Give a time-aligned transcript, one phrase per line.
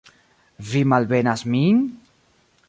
[0.69, 1.85] Vi malbenas min?